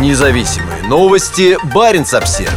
[0.00, 1.56] Независимые новости.
[1.72, 2.50] Барин обсерва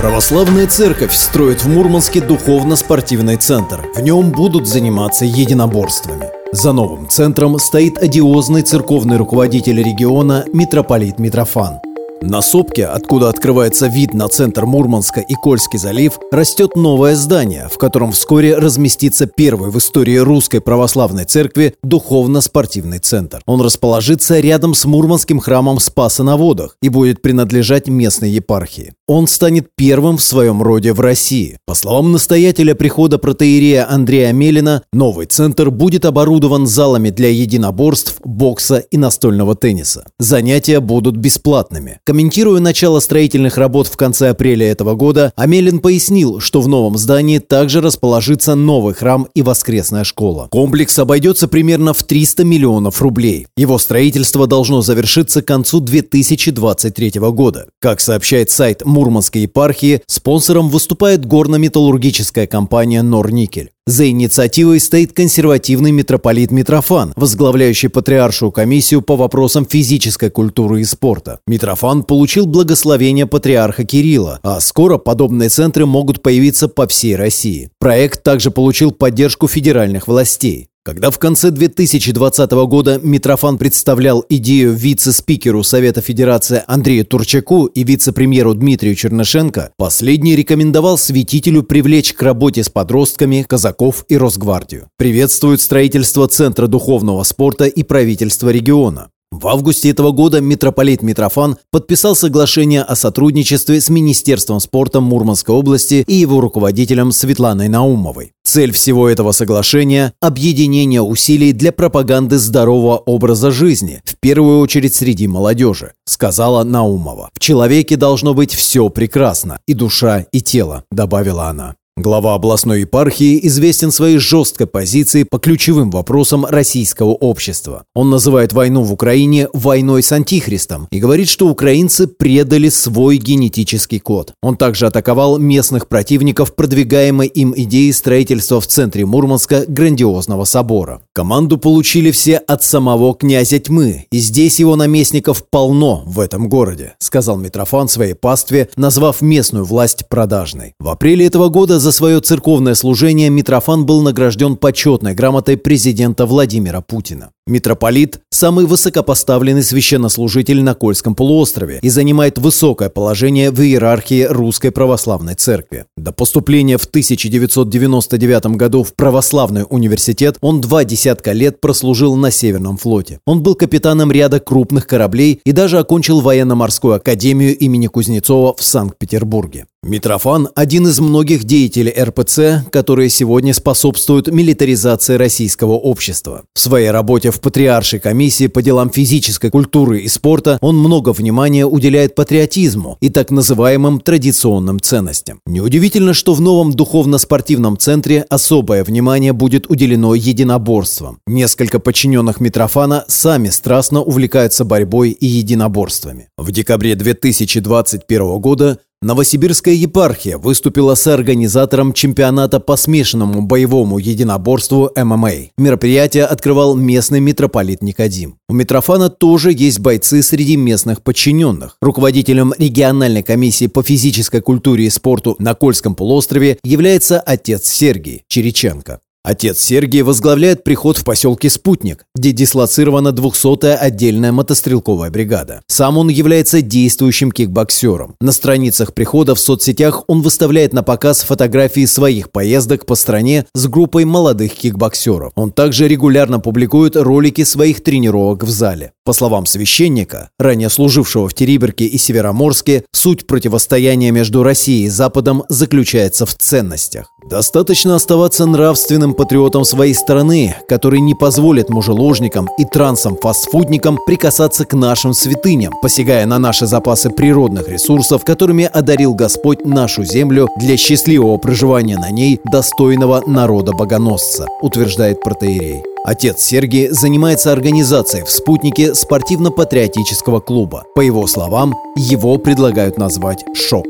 [0.00, 3.88] Православная церковь строит в Мурманске духовно-спортивный центр.
[3.94, 6.26] В нем будут заниматься единоборствами.
[6.50, 11.78] За новым центром стоит одиозный церковный руководитель региона митрополит Митрофан.
[12.26, 17.76] На сопке, откуда открывается вид на центр Мурманска и Кольский залив, растет новое здание, в
[17.76, 23.42] котором вскоре разместится первый в истории русской православной церкви духовно-спортивный центр.
[23.44, 28.94] Он расположится рядом с Мурманским храмом Спаса на водах и будет принадлежать местной епархии.
[29.06, 31.58] Он станет первым в своем роде в России.
[31.66, 38.78] По словам настоятеля прихода протеерея Андрея Мелина, новый центр будет оборудован залами для единоборств, бокса
[38.78, 40.06] и настольного тенниса.
[40.18, 41.98] Занятия будут бесплатными.
[42.04, 47.40] Комментируя начало строительных работ в конце апреля этого года, Амелин пояснил, что в новом здании
[47.40, 50.48] также расположится новый храм и воскресная школа.
[50.50, 53.48] Комплекс обойдется примерно в 300 миллионов рублей.
[53.54, 57.66] Его строительство должно завершиться к концу 2023 года.
[57.80, 63.70] Как сообщает сайт Мурманской епархии, спонсором выступает горно-металлургическая компания «Норникель».
[63.86, 71.40] За инициативой стоит консервативный митрополит Митрофан, возглавляющий патриаршую комиссию по вопросам физической культуры и спорта.
[71.46, 77.68] Митрофан получил благословение патриарха Кирилла, а скоро подобные центры могут появиться по всей России.
[77.78, 80.68] Проект также получил поддержку федеральных властей.
[80.86, 88.52] Когда в конце 2020 года Митрофан представлял идею вице-спикеру Совета Федерации Андрею Турчаку и вице-премьеру
[88.52, 94.88] Дмитрию Чернышенко, последний рекомендовал святителю привлечь к работе с подростками казаков и Росгвардию.
[94.98, 99.08] Приветствует строительство Центра духовного спорта и правительства региона.
[99.40, 106.04] В августе этого года митрополит Митрофан подписал соглашение о сотрудничестве с Министерством спорта Мурманской области
[106.06, 108.32] и его руководителем Светланой Наумовой.
[108.44, 115.26] Цель всего этого соглашения– объединение усилий для пропаганды здорового образа жизни, в первую очередь среди
[115.26, 117.30] молодежи, сказала Наумова.
[117.34, 121.74] В человеке должно быть все прекрасно, и душа, и тело, добавила она.
[121.96, 127.84] Глава областной епархии известен своей жесткой позицией по ключевым вопросам российского общества.
[127.94, 134.00] Он называет войну в Украине войной с антихристом и говорит, что украинцы предали свой генетический
[134.00, 134.32] код.
[134.42, 141.00] Он также атаковал местных противников продвигаемой им идеи строительства в центре Мурманска грандиозного собора.
[141.12, 146.94] Команду получили все от самого князя тьмы, и здесь его наместников полно в этом городе,
[146.98, 150.74] сказал Митрофан своей пастве, назвав местную власть продажной.
[150.80, 156.80] В апреле этого года за свое церковное служение Митрофан был награжден почетной грамотой президента Владимира
[156.80, 157.30] Путина.
[157.46, 165.34] Митрополит– самый высокопоставленный священнослужитель на Кольском полуострове и занимает высокое положение в иерархии Русской Православной
[165.34, 165.84] Церкви.
[165.98, 172.78] До поступления в 1999 году в Православный университет он два десятка лет прослужил на Северном
[172.78, 173.20] флоте.
[173.26, 179.66] Он был капитаном ряда крупных кораблей и даже окончил военно-морскую академию имени Кузнецова в Санкт-Петербурге.
[179.82, 186.44] Митрофан– один из многих деятелей РПЦ, которые сегодня способствуют милитаризации российского общества.
[186.54, 191.66] В своей работе в Патриаршей комиссии по делам физической культуры и спорта он много внимания
[191.66, 195.40] уделяет патриотизму и так называемым традиционным ценностям.
[195.46, 201.18] Неудивительно, что в новом духовно-спортивном центре особое внимание будет уделено единоборствам.
[201.26, 206.28] Несколько подчиненных Митрофана сами страстно увлекаются борьбой и единоборствами.
[206.36, 215.50] В декабре 2021 года Новосибирская епархия выступила с организатором чемпионата по смешанному боевому единоборству ММА.
[215.58, 218.38] Мероприятие открывал местный митрополит Никодим.
[218.48, 221.76] У Митрофана тоже есть бойцы среди местных подчиненных.
[221.82, 229.00] Руководителем региональной комиссии по физической культуре и спорту на Кольском полуострове является отец Сергий Череченко.
[229.24, 235.62] Отец Сергий возглавляет приход в поселке Спутник, где дислоцирована 200-я отдельная мотострелковая бригада.
[235.66, 238.16] Сам он является действующим кикбоксером.
[238.20, 243.66] На страницах прихода в соцсетях он выставляет на показ фотографии своих поездок по стране с
[243.66, 245.32] группой молодых кикбоксеров.
[245.36, 248.92] Он также регулярно публикует ролики своих тренировок в зале.
[249.06, 255.44] По словам священника, ранее служившего в Териберке и Североморске, суть противостояния между Россией и Западом
[255.50, 257.10] заключается в ценностях.
[257.28, 265.12] Достаточно оставаться нравственным патриотом своей страны, который не позволит мужеложникам и трансам-фастфудникам прикасаться к нашим
[265.12, 271.98] святыням, посягая на наши запасы природных ресурсов, которыми одарил Господь нашу землю для счастливого проживания
[271.98, 275.93] на ней достойного народа-богоносца, утверждает протеерей.
[276.06, 280.84] Отец Сергий занимается организацией в «Спутнике» спортивно-патриотического клуба.
[280.94, 283.86] По его словам, его предлагают назвать «Шок».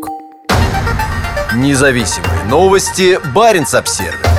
[1.56, 3.18] Независимые новости.
[3.34, 4.33] Барин обсервис